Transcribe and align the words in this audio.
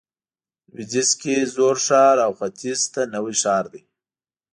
لویدیځ 0.75 1.09
کې 1.21 1.35
زوړ 1.53 1.75
ښار 1.85 2.17
او 2.25 2.31
ختیځ 2.39 2.81
ته 2.93 3.01
نوی 3.13 3.35
ښار 3.41 3.65
دی. 3.73 3.81